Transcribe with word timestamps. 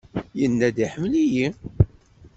Yenna-d 0.39 0.77
iḥemmel-iyi. 0.85 1.47